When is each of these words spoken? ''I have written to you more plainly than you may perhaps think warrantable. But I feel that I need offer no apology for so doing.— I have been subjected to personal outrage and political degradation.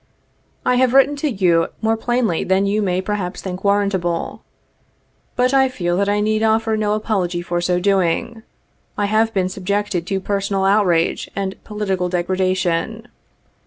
''I 0.65 0.77
have 0.77 0.95
written 0.95 1.15
to 1.17 1.29
you 1.29 1.67
more 1.79 1.95
plainly 1.95 2.43
than 2.43 2.65
you 2.65 2.81
may 2.81 3.01
perhaps 3.01 3.39
think 3.39 3.63
warrantable. 3.63 4.41
But 5.35 5.53
I 5.53 5.69
feel 5.69 5.95
that 5.97 6.09
I 6.09 6.21
need 6.21 6.41
offer 6.41 6.75
no 6.75 6.93
apology 6.95 7.43
for 7.43 7.61
so 7.61 7.79
doing.— 7.79 8.41
I 8.97 9.05
have 9.05 9.31
been 9.31 9.47
subjected 9.47 10.07
to 10.07 10.19
personal 10.19 10.65
outrage 10.65 11.29
and 11.35 11.63
political 11.63 12.09
degradation. 12.09 13.09